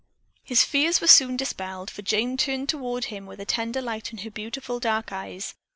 [0.43, 4.17] His fears were soon dispelled, for Jane turned toward him with a tender light in
[4.25, 5.53] her beautiful dark eyes.